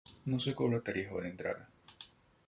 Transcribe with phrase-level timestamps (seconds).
[0.31, 1.69] No se cobra tarifa de entrada.